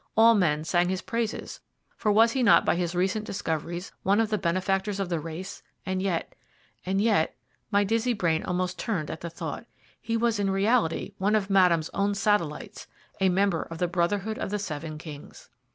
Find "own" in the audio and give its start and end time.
11.93-12.15